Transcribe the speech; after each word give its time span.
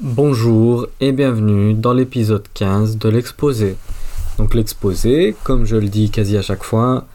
Bonjour 0.00 0.88
et 1.00 1.12
bienvenue 1.12 1.74
dans 1.74 1.92
l'épisode 1.92 2.46
15 2.54 2.96
de 2.96 3.08
l'exposé. 3.10 3.76
Donc 4.38 4.54
l'exposé, 4.54 5.36
comme 5.44 5.66
je 5.66 5.76
le 5.76 5.88
dis 5.88 6.10
quasi 6.10 6.36
à 6.38 6.42
chaque 6.42 6.64
fois, 6.64 7.06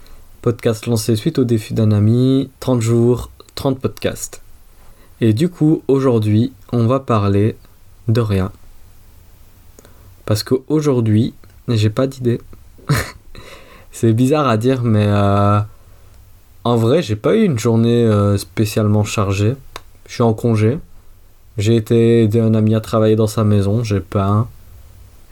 podcast 0.44 0.86
lancé 0.86 1.16
suite 1.16 1.40
au 1.40 1.44
défi 1.44 1.74
d'un 1.74 1.92
ami, 1.92 2.52
30 2.60 2.80
jours, 2.82 3.32
30 3.56 3.80
podcasts. 3.80 4.42
Et 5.22 5.34
du 5.34 5.50
coup, 5.50 5.82
aujourd'hui, 5.88 6.54
on 6.72 6.86
va 6.86 7.00
parler 7.00 7.58
de 8.08 8.22
rien. 8.22 8.52
Parce 10.26 10.44
qu'aujourd'hui, 10.44 11.34
j'ai 11.68 11.90
pas 11.90 12.06
d'idée. 12.06 12.40
C'est 13.92 14.14
bizarre 14.14 14.48
à 14.48 14.56
dire, 14.56 14.84
mais 14.84 15.08
euh, 15.08 15.60
en 16.64 16.76
vrai, 16.76 17.02
j'ai 17.02 17.16
pas 17.16 17.36
eu 17.36 17.44
une 17.44 17.58
journée 17.58 18.06
euh, 18.06 18.38
spécialement 18.38 19.04
chargée. 19.04 19.56
Je 20.08 20.14
suis 20.14 20.24
en 20.24 20.36
congé. 20.36 20.78
J'ai 21.58 21.76
été 21.76 22.24
aider 22.24 22.40
un 22.40 22.54
ami 22.54 22.76
à 22.76 22.82
travailler 22.82 23.16
dans 23.16 23.28
sa 23.28 23.44
maison. 23.44 23.84
J'ai 23.84 24.00
peint. 24.00 24.48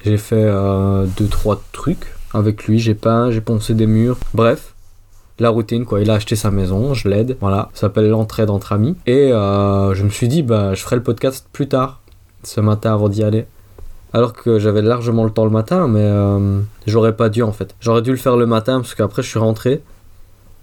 J'ai 0.03 0.17
fait 0.17 0.35
euh, 0.35 1.05
deux 1.17 1.27
trois 1.27 1.61
trucs 1.71 2.13
avec 2.33 2.65
lui. 2.65 2.79
J'ai 2.79 2.95
peint, 2.95 3.31
j'ai 3.31 3.41
poncé 3.41 3.73
des 3.73 3.85
murs. 3.85 4.17
Bref, 4.33 4.73
la 5.39 5.49
routine 5.49 5.85
quoi. 5.85 6.01
Il 6.01 6.09
a 6.09 6.15
acheté 6.15 6.35
sa 6.35 6.51
maison, 6.51 6.93
je 6.93 7.07
l'aide. 7.09 7.37
Voilà, 7.41 7.69
ça 7.73 7.81
s'appelle 7.81 8.09
l'entraide 8.09 8.49
entre 8.49 8.73
amis. 8.73 8.95
Et 9.05 9.31
euh, 9.31 9.93
je 9.93 10.03
me 10.03 10.09
suis 10.09 10.27
dit 10.27 10.43
bah 10.43 10.73
je 10.73 10.81
ferai 10.81 10.95
le 10.95 11.03
podcast 11.03 11.47
plus 11.51 11.67
tard, 11.67 12.01
ce 12.43 12.61
matin 12.61 12.93
avant 12.93 13.09
d'y 13.09 13.23
aller. 13.23 13.45
Alors 14.13 14.33
que 14.33 14.59
j'avais 14.59 14.81
largement 14.81 15.25
le 15.25 15.31
temps 15.31 15.43
le 15.43 15.51
matin, 15.51 15.87
mais 15.87 15.99
euh, 16.01 16.59
j'aurais 16.87 17.15
pas 17.15 17.29
dû 17.29 17.43
en 17.43 17.51
fait. 17.51 17.75
J'aurais 17.81 18.01
dû 18.01 18.11
le 18.11 18.17
faire 18.17 18.37
le 18.37 18.45
matin 18.45 18.79
parce 18.79 18.95
qu'après 18.95 19.21
je 19.21 19.27
suis 19.29 19.39
rentré. 19.39 19.81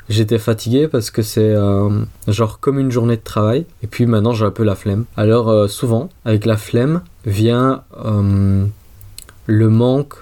J'étais 0.08 0.38
fatigué 0.38 0.88
parce 0.88 1.10
que 1.10 1.22
c'est 1.22 1.40
euh, 1.54 1.88
genre 2.26 2.60
comme 2.60 2.78
une 2.78 2.90
journée 2.90 3.16
de 3.16 3.22
travail. 3.22 3.66
Et 3.82 3.86
puis 3.86 4.06
maintenant 4.06 4.32
j'ai 4.32 4.44
un 4.44 4.50
peu 4.50 4.64
la 4.64 4.74
flemme. 4.74 5.04
Alors 5.16 5.48
euh, 5.48 5.68
souvent, 5.68 6.08
avec 6.24 6.44
la 6.44 6.56
flemme, 6.56 7.02
vient 7.24 7.84
euh, 8.04 8.66
le 9.46 9.68
manque 9.68 10.14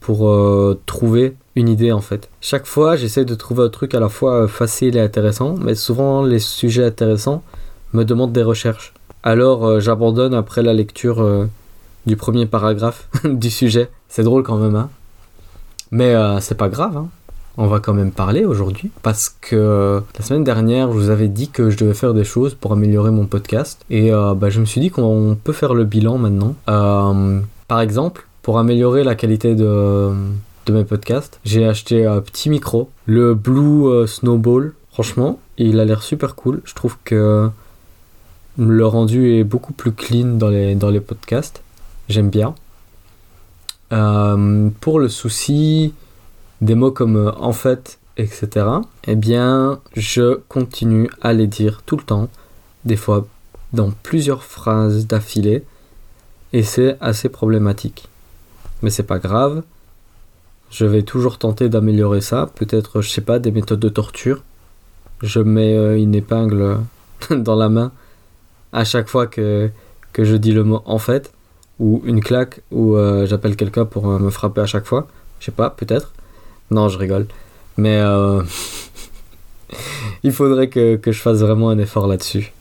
pour 0.00 0.28
trouver 0.84 1.36
une 1.54 1.68
idée 1.68 1.92
en 1.92 2.00
fait. 2.00 2.28
Chaque 2.40 2.66
fois 2.66 2.96
j'essaie 2.96 3.24
de 3.24 3.34
trouver 3.36 3.62
un 3.64 3.68
truc 3.68 3.94
à 3.94 4.00
la 4.00 4.08
fois 4.08 4.48
facile 4.48 4.96
et 4.96 5.00
intéressant. 5.00 5.54
Mais 5.60 5.74
souvent 5.74 6.22
les 6.22 6.40
sujets 6.40 6.84
intéressants 6.84 7.42
me 7.92 8.04
demandent 8.04 8.32
des 8.32 8.42
recherches. 8.42 8.92
Alors 9.22 9.78
j'abandonne 9.78 10.34
après 10.34 10.62
la 10.62 10.74
lecture 10.74 11.48
du 12.06 12.16
premier 12.16 12.46
paragraphe 12.46 13.08
du 13.24 13.48
sujet. 13.48 13.90
C'est 14.08 14.24
drôle 14.24 14.42
quand 14.42 14.56
même, 14.56 14.74
hein. 14.74 14.90
Mais 15.92 16.16
c'est 16.40 16.56
pas 16.56 16.68
grave, 16.68 16.96
hein. 16.96 17.08
On 17.58 17.66
va 17.66 17.80
quand 17.80 17.92
même 17.92 18.12
parler 18.12 18.46
aujourd'hui 18.46 18.90
parce 19.02 19.28
que 19.28 19.56
euh, 19.56 20.00
la 20.18 20.24
semaine 20.24 20.44
dernière, 20.44 20.90
je 20.90 20.96
vous 20.96 21.10
avais 21.10 21.28
dit 21.28 21.50
que 21.50 21.68
je 21.68 21.76
devais 21.76 21.92
faire 21.92 22.14
des 22.14 22.24
choses 22.24 22.54
pour 22.54 22.72
améliorer 22.72 23.10
mon 23.10 23.26
podcast 23.26 23.84
et 23.90 24.10
euh, 24.12 24.34
bah, 24.34 24.48
je 24.48 24.58
me 24.58 24.64
suis 24.64 24.80
dit 24.80 24.90
qu'on 24.90 25.36
peut 25.42 25.52
faire 25.52 25.74
le 25.74 25.84
bilan 25.84 26.16
maintenant. 26.16 26.54
Euh, 26.70 27.40
par 27.68 27.80
exemple, 27.80 28.26
pour 28.40 28.58
améliorer 28.58 29.04
la 29.04 29.14
qualité 29.14 29.54
de, 29.54 30.12
mes 30.70 30.84
podcasts, 30.84 31.40
j'ai 31.44 31.66
acheté 31.66 32.06
un 32.06 32.22
petit 32.22 32.48
micro, 32.48 32.88
le 33.04 33.34
Blue 33.34 34.06
Snowball. 34.06 34.72
Franchement, 34.90 35.38
il 35.58 35.78
a 35.78 35.84
l'air 35.84 36.02
super 36.02 36.34
cool. 36.34 36.62
Je 36.64 36.74
trouve 36.74 36.96
que 37.04 37.50
le 38.58 38.86
rendu 38.86 39.34
est 39.34 39.44
beaucoup 39.44 39.72
plus 39.74 39.92
clean 39.92 40.36
dans 40.36 40.48
les, 40.48 41.00
podcasts. 41.00 41.62
J'aime 42.08 42.30
bien. 42.30 42.54
Pour 43.90 44.98
le 44.98 45.08
souci 45.08 45.92
des 46.62 46.76
mots 46.76 46.92
comme 46.92 47.16
euh, 47.16 47.32
en 47.32 47.52
fait, 47.52 47.98
etc., 48.16 48.66
eh 49.06 49.16
bien, 49.16 49.80
je 49.94 50.36
continue 50.48 51.10
à 51.20 51.32
les 51.32 51.48
dire 51.48 51.82
tout 51.84 51.96
le 51.96 52.04
temps, 52.04 52.28
des 52.84 52.96
fois 52.96 53.26
dans 53.72 53.90
plusieurs 53.90 54.44
phrases 54.44 55.06
d'affilée, 55.06 55.64
et 56.52 56.62
c'est 56.62 56.96
assez 57.00 57.28
problématique. 57.28 58.08
Mais 58.82 58.90
c'est 58.90 59.02
pas 59.02 59.18
grave, 59.18 59.62
je 60.70 60.86
vais 60.86 61.02
toujours 61.02 61.38
tenter 61.38 61.68
d'améliorer 61.68 62.20
ça, 62.20 62.48
peut-être, 62.54 63.02
je 63.02 63.10
sais 63.10 63.22
pas, 63.22 63.38
des 63.40 63.50
méthodes 63.50 63.80
de 63.80 63.88
torture. 63.88 64.42
Je 65.20 65.40
mets 65.40 65.76
euh, 65.76 65.98
une 65.98 66.14
épingle 66.14 66.78
dans 67.30 67.56
la 67.56 67.68
main 67.68 67.92
à 68.72 68.84
chaque 68.84 69.08
fois 69.08 69.26
que, 69.26 69.68
que 70.12 70.24
je 70.24 70.36
dis 70.36 70.52
le 70.52 70.62
mot 70.62 70.82
en 70.84 70.98
fait, 70.98 71.32
ou 71.80 72.02
une 72.04 72.20
claque, 72.20 72.60
ou 72.70 72.96
euh, 72.96 73.26
j'appelle 73.26 73.56
quelqu'un 73.56 73.84
pour 73.84 74.06
me 74.06 74.30
frapper 74.30 74.60
à 74.60 74.66
chaque 74.66 74.86
fois. 74.86 75.08
Je 75.40 75.46
sais 75.46 75.52
pas, 75.52 75.70
peut-être. 75.70 76.12
Non, 76.70 76.88
je 76.88 76.98
rigole. 76.98 77.26
Mais 77.76 77.98
euh, 78.00 78.42
il 80.22 80.32
faudrait 80.32 80.68
que, 80.68 80.98
je 81.04 81.18
fasse 81.18 81.38
vraiment 81.38 81.70
un 81.70 81.78
effort 81.78 82.06
là-dessus. 82.06 82.52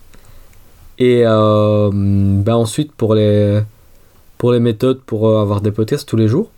Et 1.00 1.24
euh, 1.26 1.90
ben 1.94 2.56
ensuite, 2.56 2.92
pour 2.92 3.16
les, 3.16 3.62
pour 4.38 4.52
les 4.52 4.60
méthodes 4.60 5.02
pour 5.02 5.28
euh, 5.28 5.42
avoir 5.42 5.62
des 5.62 5.72
podcasts 5.72 6.08
tous 6.08 6.18
les 6.18 6.28
jours, 6.28 6.52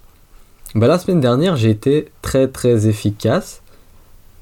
ben 0.75 0.87
la 0.87 0.99
semaine 0.99 1.21
dernière, 1.21 1.55
j'ai 1.55 1.69
été 1.69 2.11
très 2.21 2.47
très 2.47 2.87
efficace 2.87 3.61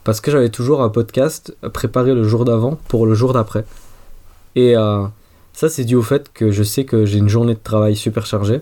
parce 0.04 0.22
que 0.22 0.32
j'avais 0.32 0.50
toujours 0.50 0.82
un 0.82 0.90
podcast 0.90 1.56
préparé 1.74 2.16
le 2.16 2.24
jour 2.24 2.46
d'avant 2.46 2.80
pour 2.88 3.06
le 3.06 3.14
jour 3.14 3.34
d'après. 3.34 3.66
Et 4.56 4.74
ça, 5.54 5.70
c'est 5.70 5.84
dû 5.84 5.96
au 5.96 6.02
fait 6.02 6.32
que 6.34 6.50
je 6.52 6.64
sais 6.64 6.86
que 6.86 7.06
j'ai 7.06 7.20
une 7.20 7.30
journée 7.30 7.54
de 7.54 7.60
travail 7.62 7.96
super 7.96 8.26
chargée 8.26 8.62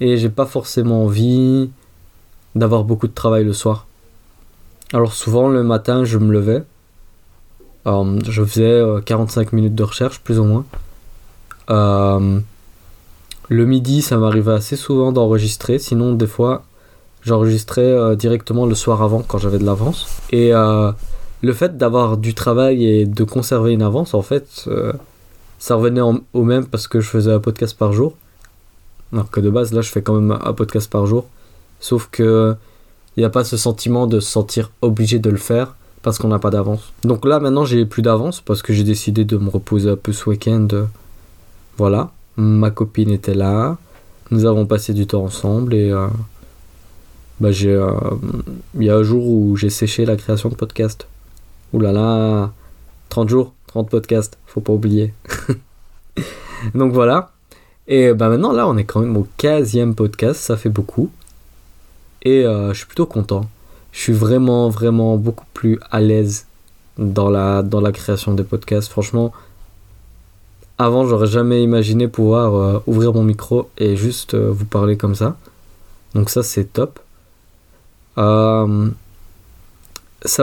et 0.00 0.16
j'ai 0.16 0.28
pas 0.28 0.46
forcément 0.46 1.04
envie 1.04 1.70
d'avoir 2.54 2.84
beaucoup 2.84 3.06
de 3.08 3.12
travail 3.14 3.44
le 3.44 3.52
soir. 3.52 3.86
Alors 4.92 5.12
souvent 5.12 5.48
le 5.48 5.62
matin 5.62 6.04
je 6.04 6.18
me 6.18 6.32
levais, 6.32 6.64
euh, 7.86 8.18
je 8.28 8.44
faisais 8.44 8.64
euh, 8.64 9.00
45 9.00 9.52
minutes 9.52 9.74
de 9.74 9.82
recherche 9.82 10.20
plus 10.20 10.38
ou 10.38 10.44
moins. 10.44 10.64
Euh, 11.70 12.40
le 13.48 13.66
midi 13.66 14.02
ça 14.02 14.16
m'arrivait 14.16 14.52
assez 14.52 14.76
souvent 14.76 15.12
d'enregistrer, 15.12 15.78
sinon 15.78 16.12
des 16.14 16.26
fois 16.26 16.62
j'enregistrais 17.22 17.82
euh, 17.82 18.14
directement 18.14 18.64
le 18.66 18.74
soir 18.74 19.02
avant 19.02 19.22
quand 19.22 19.38
j'avais 19.38 19.58
de 19.58 19.64
l'avance. 19.64 20.06
Et 20.30 20.54
euh, 20.54 20.92
le 21.42 21.52
fait 21.52 21.76
d'avoir 21.76 22.16
du 22.16 22.34
travail 22.34 22.84
et 22.86 23.06
de 23.06 23.24
conserver 23.24 23.72
une 23.72 23.82
avance 23.82 24.14
en 24.14 24.22
fait, 24.22 24.64
euh, 24.68 24.92
ça 25.58 25.74
revenait 25.74 26.00
en- 26.00 26.20
au 26.32 26.44
même 26.44 26.66
parce 26.66 26.88
que 26.88 27.00
je 27.00 27.08
faisais 27.08 27.32
un 27.32 27.40
podcast 27.40 27.76
par 27.76 27.92
jour. 27.92 28.14
Alors 29.12 29.30
que 29.30 29.40
de 29.40 29.50
base 29.50 29.72
là 29.72 29.80
je 29.82 29.90
fais 29.90 30.02
quand 30.02 30.14
même 30.14 30.38
un 30.42 30.52
podcast 30.54 30.90
par 30.90 31.06
jour. 31.06 31.26
Sauf 31.80 32.08
que 32.10 32.56
il 33.16 33.20
n'y 33.22 33.24
a 33.24 33.30
pas 33.30 33.42
ce 33.42 33.56
sentiment 33.56 34.06
de 34.06 34.20
se 34.20 34.30
sentir 34.30 34.70
obligé 34.80 35.18
de 35.18 35.28
le 35.28 35.38
faire 35.38 35.74
parce 36.02 36.18
qu'on 36.18 36.28
n'a 36.28 36.38
pas 36.38 36.50
d'avance. 36.50 36.92
Donc 37.02 37.24
là 37.24 37.40
maintenant 37.40 37.64
j'ai 37.64 37.84
plus 37.84 38.02
d'avance 38.02 38.40
parce 38.40 38.62
que 38.62 38.72
j'ai 38.72 38.84
décidé 38.84 39.24
de 39.24 39.36
me 39.36 39.50
reposer 39.50 39.90
un 39.90 39.96
peu 39.96 40.12
ce 40.12 40.30
week-end. 40.30 40.68
Voilà, 41.76 42.12
ma 42.36 42.70
copine 42.70 43.10
était 43.10 43.34
là, 43.34 43.76
nous 44.30 44.44
avons 44.44 44.66
passé 44.66 44.94
du 44.94 45.06
temps 45.06 45.24
ensemble 45.24 45.74
et 45.74 45.90
euh, 45.90 46.06
bah 47.40 47.50
j'ai 47.50 47.72
euh, 47.72 47.90
il 48.76 48.84
y 48.84 48.90
a 48.90 48.96
un 48.96 49.02
jour 49.02 49.26
où 49.26 49.56
j'ai 49.56 49.70
séché 49.70 50.04
la 50.04 50.16
création 50.16 50.48
de 50.48 50.54
podcast. 50.54 51.06
Ouh 51.72 51.80
là 51.80 51.92
là, 51.92 52.52
30 53.08 53.28
jours, 53.28 53.52
30 53.66 53.90
podcasts, 53.90 54.38
faut 54.46 54.60
pas 54.60 54.72
oublier. 54.72 55.12
Donc 56.74 56.92
voilà. 56.92 57.32
Et 57.86 58.12
bah 58.12 58.28
maintenant 58.28 58.52
là 58.52 58.68
on 58.68 58.76
est 58.76 58.84
quand 58.84 59.00
même 59.00 59.16
au 59.16 59.26
15e 59.38 59.94
podcast, 59.94 60.40
ça 60.40 60.56
fait 60.56 60.68
beaucoup. 60.68 61.10
Et 62.28 62.44
euh, 62.44 62.74
je 62.74 62.78
suis 62.78 62.86
plutôt 62.86 63.06
content. 63.06 63.48
Je 63.90 64.00
suis 64.00 64.12
vraiment, 64.12 64.68
vraiment 64.68 65.16
beaucoup 65.16 65.46
plus 65.54 65.78
à 65.90 66.00
l'aise 66.00 66.44
dans 66.98 67.30
la, 67.30 67.62
dans 67.62 67.80
la 67.80 67.90
création 67.90 68.34
des 68.34 68.44
podcasts. 68.44 68.90
Franchement, 68.90 69.32
avant, 70.76 71.06
j'aurais 71.06 71.26
jamais 71.26 71.62
imaginé 71.62 72.06
pouvoir 72.06 72.54
euh, 72.54 72.82
ouvrir 72.86 73.14
mon 73.14 73.24
micro 73.24 73.70
et 73.78 73.96
juste 73.96 74.34
euh, 74.34 74.50
vous 74.50 74.66
parler 74.66 74.98
comme 74.98 75.14
ça. 75.14 75.38
Donc 76.14 76.28
ça, 76.28 76.42
c'est 76.42 76.70
top. 76.70 77.00
Ça 78.16 78.66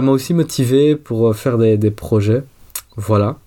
m'a 0.02 0.12
aussi 0.12 0.34
motivé 0.34 0.96
pour 0.96 1.36
faire 1.36 1.60
des, 1.60 1.78
des 1.78 1.92
projets. 1.92 2.44
Voilà. 2.96 3.38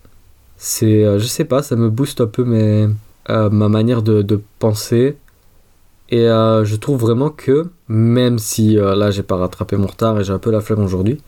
C'est, 0.58 1.18
je 1.18 1.26
sais 1.26 1.44
pas, 1.44 1.62
ça 1.62 1.74
me 1.74 1.88
booste 1.88 2.20
un 2.20 2.26
peu 2.26 2.44
mes, 2.44 2.88
ma 3.28 3.68
manière 3.68 4.02
de 4.02 4.40
penser. 4.58 5.16
Et 6.10 6.26
euh, 6.26 6.64
je 6.64 6.76
trouve 6.76 7.00
vraiment 7.00 7.30
que, 7.30 7.70
même 7.88 8.38
si 8.38 8.78
euh, 8.78 8.94
là 8.94 9.10
j'ai 9.10 9.22
pas 9.22 9.36
rattrapé 9.36 9.76
mon 9.76 9.86
retard 9.86 10.18
et 10.18 10.24
j'ai 10.24 10.32
un 10.32 10.38
peu 10.38 10.50
la 10.50 10.60
flemme 10.60 10.82
aujourd'hui, 10.82 11.20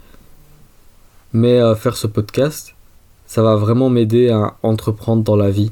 mais 1.32 1.61
euh, 1.61 1.75
faire 1.75 1.97
ce 1.97 2.06
podcast, 2.06 2.75
ça 3.27 3.43
va 3.43 3.56
vraiment 3.56 3.91
m'aider 3.91 4.31
à 4.31 4.56
entreprendre 4.62 5.23
dans 5.23 5.37
la 5.37 5.50
vie. 5.50 5.71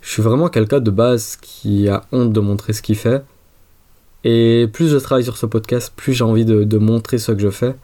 Je 0.00 0.10
suis 0.10 0.22
vraiment 0.22 0.48
quelqu'un 0.48 0.78
de 0.78 0.92
base 0.92 1.36
qui 1.36 1.88
a 1.88 2.04
honte 2.12 2.32
de 2.32 2.40
montrer 2.40 2.72
ce 2.72 2.82
qu'il 2.82 2.96
fait. 2.96 3.24
Et 4.24 4.68
plus 4.72 4.88
je 4.88 4.96
travaille 4.96 5.24
sur 5.24 5.36
ce 5.36 5.46
podcast, 5.46 5.92
plus 5.94 6.12
j'ai 6.12 6.24
envie 6.24 6.44
de, 6.44 6.64
de 6.64 6.78
montrer 6.78 7.18
ce 7.18 7.32
que 7.32 7.40
je 7.40 7.50
fais. 7.50 7.74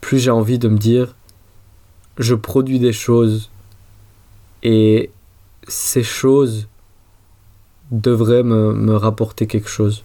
Plus 0.00 0.18
j'ai 0.18 0.30
envie 0.30 0.58
de 0.58 0.68
me 0.68 0.78
dire, 0.78 1.14
je 2.18 2.34
produis 2.34 2.80
des 2.80 2.92
choses. 2.92 3.50
Et 4.64 5.10
ces 5.68 6.02
choses 6.02 6.66
devrait 7.90 8.42
me, 8.42 8.72
me 8.72 8.94
rapporter 8.94 9.46
quelque 9.46 9.68
chose. 9.68 10.04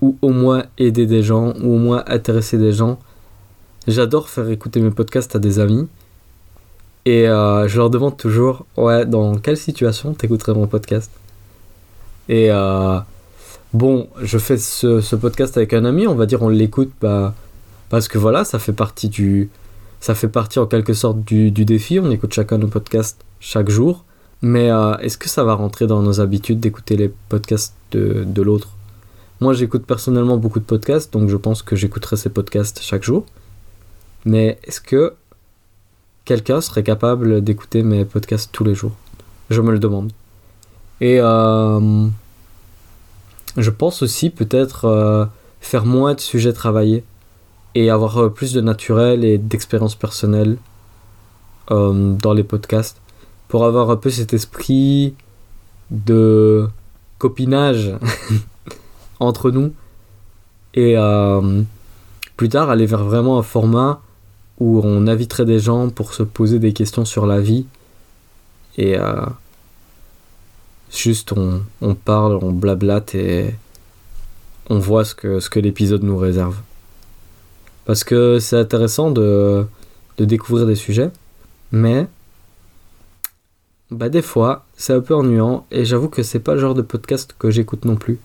Ou 0.00 0.16
au 0.22 0.30
moins 0.30 0.64
aider 0.78 1.06
des 1.06 1.22
gens, 1.22 1.54
ou 1.62 1.74
au 1.74 1.78
moins 1.78 2.04
intéresser 2.06 2.58
des 2.58 2.72
gens. 2.72 2.98
J'adore 3.86 4.28
faire 4.28 4.48
écouter 4.48 4.80
mes 4.80 4.90
podcasts 4.90 5.36
à 5.36 5.38
des 5.38 5.58
amis. 5.58 5.86
Et 7.06 7.28
euh, 7.28 7.68
je 7.68 7.76
leur 7.76 7.90
demande 7.90 8.16
toujours, 8.16 8.64
ouais, 8.76 9.04
dans 9.04 9.36
quelle 9.36 9.58
situation 9.58 10.14
t'écouterais 10.14 10.54
mon 10.54 10.66
podcast? 10.66 11.10
Et 12.30 12.50
euh, 12.50 12.98
bon, 13.74 14.08
je 14.22 14.38
fais 14.38 14.56
ce, 14.56 15.14
podcast 15.14 15.56
avec 15.58 15.74
un 15.74 15.84
ami, 15.84 16.06
on 16.06 16.14
va 16.14 16.24
dire, 16.24 16.40
on 16.42 16.48
l'écoute 16.48 16.92
bah, 17.02 17.34
parce 17.90 18.08
que 18.08 18.16
voilà, 18.16 18.44
ça 18.44 18.58
fait 18.58 18.72
partie 18.72 19.10
du, 19.10 19.50
ça 20.00 20.14
fait 20.14 20.28
partie 20.28 20.58
en 20.58 20.66
quelque 20.66 20.94
sorte 20.94 21.20
du, 21.20 21.50
défi. 21.50 22.00
On 22.00 22.10
écoute 22.10 22.32
chacun 22.32 22.56
nos 22.56 22.68
podcasts 22.68 23.20
chaque 23.38 23.68
jour. 23.68 24.04
Mais 24.42 24.70
euh, 24.70 24.96
est-ce 24.98 25.18
que 25.18 25.28
ça 25.28 25.44
va 25.44 25.54
rentrer 25.54 25.86
dans 25.86 26.02
nos 26.02 26.20
habitudes 26.20 26.60
d'écouter 26.60 26.96
les 26.96 27.12
podcasts 27.28 27.74
de, 27.92 28.42
l'autre? 28.42 28.68
Moi, 29.40 29.54
j'écoute 29.54 29.86
personnellement 29.86 30.36
beaucoup 30.36 30.60
de 30.60 30.64
podcasts, 30.64 31.12
donc 31.12 31.28
je 31.28 31.36
pense 31.36 31.62
que 31.62 31.76
j'écouterai 31.76 32.16
ces 32.16 32.30
podcasts 32.30 32.80
chaque 32.82 33.02
jour. 33.02 33.24
Mais 34.24 34.58
est-ce 34.64 34.80
que 34.80 35.14
quelqu'un 36.24 36.60
serait 36.60 36.82
capable 36.82 37.42
d'écouter 37.42 37.82
mes 37.82 38.04
podcasts 38.04 38.50
tous 38.52 38.64
les 38.64 38.74
jours? 38.74 38.92
Je 39.50 39.60
me 39.60 39.72
le 39.72 39.78
demande. 39.78 40.12
Et 41.00 41.18
euh, 41.20 42.06
je 43.56 43.70
pense 43.70 44.02
aussi 44.02 44.30
peut-être 44.30 44.86
euh, 44.86 45.26
faire 45.60 45.84
moins 45.84 46.14
de 46.14 46.20
sujets 46.20 46.52
travaillés 46.52 47.04
et 47.74 47.90
avoir 47.90 48.32
plus 48.32 48.52
de 48.52 48.60
naturel 48.60 49.24
et 49.24 49.36
d'expérience 49.36 49.96
personnelle 49.96 50.58
dans 51.70 52.34
les 52.34 52.44
podcasts 52.44 53.00
pour 53.54 53.66
avoir 53.66 53.88
un 53.88 53.96
peu 53.96 54.10
cet 54.10 54.34
esprit 54.34 55.14
de 55.92 56.66
copinage 57.18 57.92
entre 59.20 59.52
nous 59.52 59.72
et 60.74 60.96
plus 62.36 62.48
tard 62.48 62.68
aller 62.68 62.84
vers 62.84 63.04
vraiment 63.04 63.38
un 63.38 63.44
format 63.44 64.00
où 64.58 64.80
on 64.82 65.06
inviterait 65.06 65.44
des 65.44 65.60
gens 65.60 65.88
pour 65.88 66.14
se 66.14 66.24
poser 66.24 66.58
des 66.58 66.72
questions 66.72 67.04
sur 67.04 67.26
la 67.26 67.40
vie 67.40 67.66
et 68.76 68.98
euh, 68.98 69.24
juste 70.90 71.30
on, 71.30 71.62
on, 71.80 71.94
parle, 71.94 72.40
on 72.42 72.50
blablate 72.50 73.14
et 73.14 73.54
on 74.68 74.80
voit 74.80 75.04
ce 75.04 75.14
que, 75.14 75.38
ce 75.38 75.48
que 75.48 75.60
l'épisode 75.60 76.02
nous 76.02 76.18
réserve. 76.18 76.56
Parce 77.84 78.02
que 78.02 78.40
c'est 78.40 78.58
intéressant 78.58 79.12
de, 79.12 79.64
de 80.18 80.24
découvrir 80.24 80.66
des 80.66 80.74
sujets, 80.74 81.12
mais 81.70 82.08
bah 83.94 84.08
des 84.08 84.22
fois 84.22 84.64
c'est 84.76 84.92
un 84.92 85.00
peu 85.00 85.14
ennuyant 85.14 85.66
et 85.70 85.84
j'avoue 85.84 86.08
que 86.08 86.22
c'est 86.22 86.40
pas 86.40 86.54
le 86.54 86.60
genre 86.60 86.74
de 86.74 86.82
podcast 86.82 87.34
que 87.38 87.50
j'écoute 87.50 87.84
non 87.84 87.96
plus. 87.96 88.18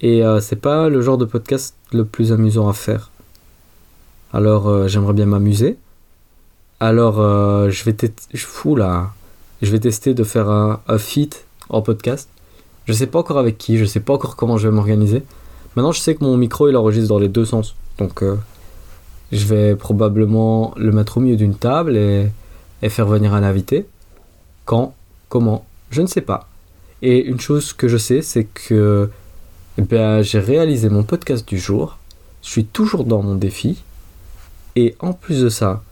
Et 0.00 0.24
euh, 0.24 0.40
c'est 0.40 0.56
pas 0.56 0.88
le 0.88 1.02
genre 1.02 1.18
de 1.18 1.24
podcast 1.24 1.74
le 1.92 2.04
plus 2.04 2.32
amusant 2.32 2.68
à 2.68 2.72
faire. 2.72 3.10
Alors 4.32 4.68
euh, 4.68 4.88
j'aimerais 4.88 5.12
bien 5.12 5.26
m'amuser. 5.26 5.76
Alors 6.80 7.20
euh, 7.20 7.70
je 7.70 7.84
vais 7.84 7.96
fou 8.34 8.76
là. 8.76 9.12
Je 9.62 9.70
vais 9.70 9.80
tester 9.80 10.14
de 10.14 10.22
faire 10.24 10.50
un, 10.50 10.80
un 10.88 10.98
en 11.68 11.82
podcast. 11.82 12.28
Je 12.84 12.92
sais 12.92 13.06
pas 13.06 13.18
encore 13.18 13.38
avec 13.38 13.58
qui, 13.58 13.78
je 13.78 13.84
sais 13.84 14.00
pas 14.00 14.12
encore 14.12 14.36
comment 14.36 14.58
je 14.58 14.68
vais 14.68 14.74
m'organiser. 14.74 15.22
Maintenant 15.74 15.92
je 15.92 16.00
sais 16.00 16.14
que 16.14 16.22
mon 16.22 16.36
micro 16.36 16.68
il 16.68 16.76
enregistre 16.76 17.08
dans 17.08 17.18
les 17.18 17.28
deux 17.28 17.44
sens. 17.44 17.74
Donc 17.98 18.22
euh, 18.22 18.36
je 19.32 19.44
vais 19.46 19.74
probablement 19.74 20.74
le 20.76 20.92
mettre 20.92 21.16
au 21.16 21.20
milieu 21.20 21.36
d'une 21.36 21.56
table 21.56 21.96
et 21.96 22.30
faire 22.88 23.06
venir 23.06 23.34
un 23.34 23.42
invité. 23.42 23.86
Quand 24.66 24.94
Comment 25.28 25.64
Je 25.90 26.02
ne 26.02 26.06
sais 26.06 26.20
pas. 26.20 26.48
Et 27.00 27.24
une 27.24 27.40
chose 27.40 27.72
que 27.72 27.88
je 27.88 27.96
sais, 27.96 28.20
c'est 28.20 28.44
que 28.44 29.08
ben, 29.78 30.22
j'ai 30.22 30.40
réalisé 30.40 30.88
mon 30.88 31.04
podcast 31.04 31.46
du 31.48 31.58
jour. 31.58 31.98
Je 32.42 32.50
suis 32.50 32.64
toujours 32.64 33.04
dans 33.04 33.22
mon 33.22 33.36
défi. 33.36 33.82
Et 34.74 34.94
en 34.98 35.12
plus 35.12 35.40
de 35.40 35.48
ça, 35.48 35.82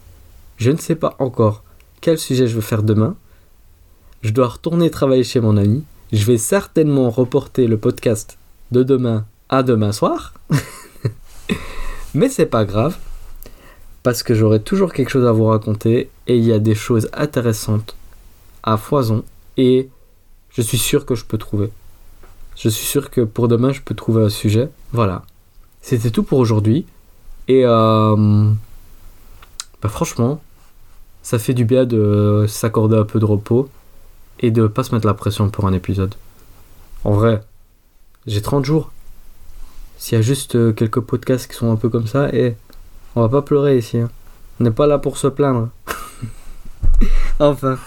je 0.56 0.70
ne 0.70 0.76
sais 0.76 0.96
pas 0.96 1.14
encore 1.18 1.62
quel 2.00 2.18
sujet 2.18 2.46
je 2.46 2.54
veux 2.56 2.60
faire 2.60 2.82
demain. 2.82 3.16
Je 4.22 4.30
dois 4.30 4.48
retourner 4.48 4.90
travailler 4.90 5.24
chez 5.24 5.40
mon 5.40 5.56
ami. 5.56 5.84
Je 6.12 6.24
vais 6.24 6.38
certainement 6.38 7.10
reporter 7.10 7.66
le 7.66 7.78
podcast 7.78 8.38
de 8.72 8.82
demain 8.82 9.24
à 9.48 9.62
demain 9.62 9.92
soir. 9.92 10.34
Mais 12.14 12.28
c'est 12.28 12.46
pas 12.46 12.64
grave. 12.64 12.96
Parce 14.02 14.22
que 14.22 14.34
j'aurai 14.34 14.60
toujours 14.60 14.92
quelque 14.92 15.10
chose 15.10 15.26
à 15.26 15.32
vous 15.32 15.46
raconter. 15.46 16.10
Et 16.26 16.36
il 16.36 16.44
y 16.44 16.52
a 16.52 16.58
des 16.58 16.74
choses 16.74 17.08
intéressantes 17.12 17.96
à 18.64 18.76
foison. 18.76 19.24
Et 19.56 19.88
je 20.50 20.62
suis 20.62 20.78
sûr 20.78 21.06
que 21.06 21.14
je 21.14 21.24
peux 21.24 21.38
trouver. 21.38 21.70
Je 22.56 22.68
suis 22.68 22.86
sûr 22.86 23.10
que 23.10 23.20
pour 23.20 23.46
demain, 23.48 23.72
je 23.72 23.80
peux 23.80 23.94
trouver 23.94 24.24
un 24.24 24.28
sujet. 24.28 24.68
Voilà. 24.92 25.22
C'était 25.82 26.10
tout 26.10 26.22
pour 26.22 26.38
aujourd'hui. 26.38 26.86
Et 27.46 27.62
euh, 27.64 28.50
bah, 29.82 29.88
franchement, 29.88 30.40
ça 31.22 31.38
fait 31.38 31.54
du 31.54 31.64
bien 31.64 31.84
de 31.84 32.46
s'accorder 32.48 32.96
un 32.96 33.04
peu 33.04 33.18
de 33.18 33.24
repos 33.24 33.68
et 34.40 34.50
de 34.50 34.66
pas 34.66 34.82
se 34.82 34.94
mettre 34.94 35.06
la 35.06 35.14
pression 35.14 35.48
pour 35.50 35.66
un 35.66 35.72
épisode. 35.72 36.14
En 37.04 37.12
vrai, 37.12 37.42
j'ai 38.26 38.40
30 38.40 38.64
jours. 38.64 38.90
S'il 39.98 40.16
y 40.16 40.18
a 40.18 40.22
juste 40.22 40.56
euh, 40.56 40.72
quelques 40.72 41.00
podcasts 41.00 41.50
qui 41.50 41.56
sont 41.56 41.70
un 41.70 41.76
peu 41.76 41.88
comme 41.88 42.06
ça, 42.06 42.28
et 42.34 42.46
eh, 42.46 42.56
on 43.14 43.22
va 43.22 43.28
pas 43.28 43.42
pleurer 43.42 43.78
ici. 43.78 43.98
Hein. 43.98 44.10
On 44.58 44.64
n'est 44.64 44.70
pas 44.70 44.86
là 44.86 44.98
pour 44.98 45.18
se 45.18 45.26
plaindre. 45.26 45.68
enfin. 47.38 47.78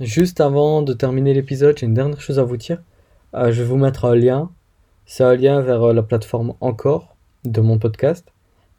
Juste 0.00 0.40
avant 0.40 0.82
de 0.82 0.92
terminer 0.92 1.34
l'épisode, 1.34 1.78
j'ai 1.78 1.86
une 1.86 1.94
dernière 1.94 2.20
chose 2.20 2.40
à 2.40 2.42
vous 2.42 2.56
dire. 2.56 2.82
Euh, 3.32 3.52
je 3.52 3.62
vais 3.62 3.68
vous 3.68 3.76
mettre 3.76 4.06
un 4.06 4.16
lien. 4.16 4.50
C'est 5.06 5.22
un 5.22 5.36
lien 5.36 5.60
vers 5.60 5.84
euh, 5.84 5.92
la 5.92 6.02
plateforme 6.02 6.54
Encore 6.60 7.14
de 7.44 7.60
mon 7.60 7.78
podcast. 7.78 8.26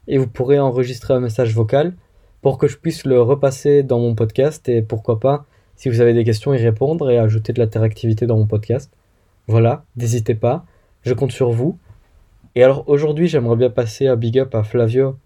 Et 0.08 0.18
vous 0.18 0.26
pourrez 0.26 0.58
enregistrer 0.58 1.14
un 1.14 1.20
message 1.20 1.54
vocal 1.54 1.94
pour 2.42 2.58
que 2.58 2.68
je 2.68 2.76
puisse 2.76 3.06
le 3.06 3.22
repasser 3.22 3.82
dans 3.82 3.98
mon 3.98 4.14
podcast 4.14 4.68
et 4.68 4.82
pourquoi 4.82 5.18
pas, 5.18 5.46
si 5.74 5.88
vous 5.88 6.02
avez 6.02 6.12
des 6.12 6.22
questions, 6.22 6.52
y 6.52 6.58
répondre 6.58 7.10
et 7.10 7.16
ajouter 7.16 7.54
de 7.54 7.60
l'interactivité 7.60 8.26
dans 8.26 8.36
mon 8.36 8.46
podcast. 8.46 8.92
Voilà, 9.46 9.86
n'hésitez 9.96 10.34
pas, 10.34 10.66
je 11.02 11.14
compte 11.14 11.32
sur 11.32 11.50
vous. 11.50 11.78
Et 12.56 12.62
alors 12.62 12.86
aujourd'hui, 12.90 13.26
j'aimerais 13.26 13.56
bien 13.56 13.70
passer 13.70 14.06
un 14.06 14.16
big 14.16 14.38
up 14.38 14.54
à 14.54 14.62
Flavio 14.64 15.16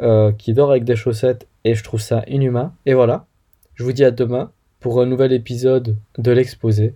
euh, 0.00 0.32
qui 0.32 0.54
dort 0.54 0.70
avec 0.70 0.84
des 0.84 0.96
chaussettes 0.96 1.46
et 1.64 1.74
je 1.74 1.84
trouve 1.84 2.00
ça 2.00 2.24
inhumain. 2.26 2.72
Et 2.86 2.94
voilà, 2.94 3.26
je 3.74 3.84
vous 3.84 3.92
dis 3.92 4.04
à 4.04 4.10
demain 4.10 4.50
pour 4.80 5.00
un 5.00 5.06
nouvel 5.06 5.32
épisode 5.32 5.96
de 6.18 6.30
l'exposé. 6.32 6.94